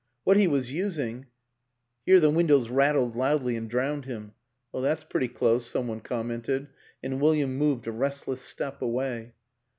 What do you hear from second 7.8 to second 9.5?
a restless step away.